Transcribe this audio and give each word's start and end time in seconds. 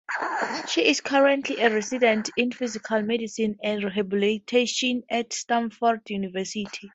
She 0.67 0.87
is 0.87 0.99
currently 0.99 1.57
a 1.59 1.71
resident 1.71 2.31
in 2.35 2.51
Physical 2.51 3.03
Medicine 3.03 3.59
and 3.61 3.83
Rehabilitation 3.83 5.03
at 5.11 5.31
Stanford 5.31 6.09
University. 6.09 6.89